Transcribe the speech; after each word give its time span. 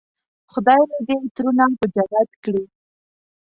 خدای 0.51 0.81
مې 0.89 0.99
دې 1.07 1.17
ترونه 1.35 1.65
په 1.79 1.85
جنت 1.95 2.31
کړي. 2.43 2.63